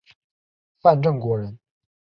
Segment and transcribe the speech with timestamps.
[0.81, 1.59] 范正国人。